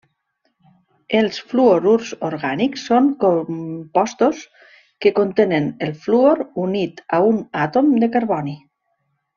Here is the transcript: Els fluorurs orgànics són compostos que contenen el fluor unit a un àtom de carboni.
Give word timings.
Els 1.17 1.35
fluorurs 1.51 2.13
orgànics 2.29 2.87
són 2.93 3.11
compostos 3.25 4.41
que 5.07 5.15
contenen 5.21 5.71
el 5.89 5.95
fluor 6.07 6.43
unit 6.67 7.05
a 7.19 7.21
un 7.31 7.39
àtom 7.69 7.97
de 8.07 8.13
carboni. 8.19 8.61